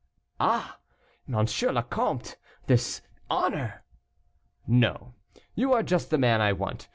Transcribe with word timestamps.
"Ah, 0.39 0.79
M. 1.29 1.35
le 1.45 1.83
Comte! 1.83 2.35
this 2.65 3.03
honor." 3.29 3.83
"No; 4.65 5.13
you 5.53 5.73
are 5.73 5.83
just 5.83 6.09
the 6.09 6.17
man 6.17 6.41
I 6.41 6.53
want. 6.53 6.87